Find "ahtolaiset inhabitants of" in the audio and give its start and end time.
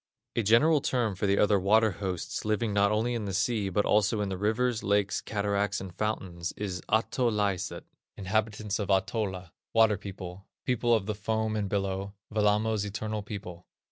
6.89-8.89